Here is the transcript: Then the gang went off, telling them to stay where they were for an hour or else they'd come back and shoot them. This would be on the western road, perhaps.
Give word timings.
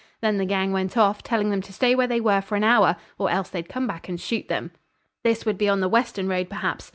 Then 0.19 0.39
the 0.39 0.47
gang 0.47 0.73
went 0.73 0.97
off, 0.97 1.21
telling 1.21 1.51
them 1.51 1.61
to 1.61 1.71
stay 1.71 1.93
where 1.93 2.07
they 2.07 2.19
were 2.19 2.41
for 2.41 2.55
an 2.55 2.63
hour 2.63 2.95
or 3.19 3.29
else 3.29 3.49
they'd 3.51 3.69
come 3.69 3.85
back 3.85 4.09
and 4.09 4.19
shoot 4.19 4.47
them. 4.47 4.71
This 5.23 5.45
would 5.45 5.59
be 5.59 5.69
on 5.69 5.79
the 5.79 5.87
western 5.87 6.27
road, 6.27 6.49
perhaps. 6.49 6.89